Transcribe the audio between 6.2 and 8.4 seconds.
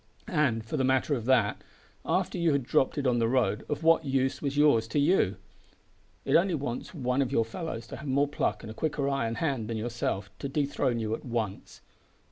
It only wants one of your fellows to have more